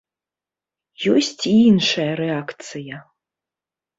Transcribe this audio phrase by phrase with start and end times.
[1.13, 2.95] Ёсць і іншая рэакцыя.